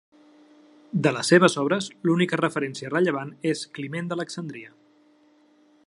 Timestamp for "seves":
1.33-1.57